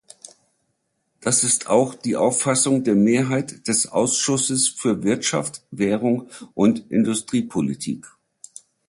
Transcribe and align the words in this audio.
Das 1.19 1.43
ist 1.43 1.67
auch 1.67 1.93
die 1.93 2.15
Auffassung 2.15 2.83
der 2.83 2.95
Mehrheit 2.95 3.67
des 3.67 3.85
Ausschusses 3.85 4.67
für 4.67 5.03
Wirtschaft, 5.03 5.61
Währung 5.69 6.27
und 6.55 6.89
Industriepolitik. 6.89 8.07